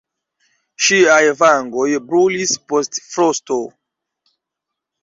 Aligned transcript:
Ŝiaj 0.85 1.19
vangoj 1.41 1.87
brulis 2.09 2.57
post 2.73 3.01
frosto. 3.13 3.63